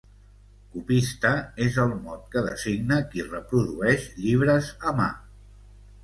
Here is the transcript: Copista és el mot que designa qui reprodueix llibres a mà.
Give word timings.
Copista 0.75 1.33
és 1.65 1.75
el 1.83 1.91
mot 2.07 2.23
que 2.35 2.41
designa 2.47 2.97
qui 3.11 3.25
reprodueix 3.27 4.07
llibres 4.23 4.71
a 4.93 4.95
mà. 5.01 5.07